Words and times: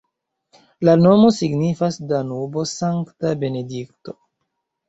La 0.87 0.95
nomo 1.01 1.29
signifas 1.35 1.99
Danubo-Sankta 2.13 3.35
Benedikto. 3.45 4.19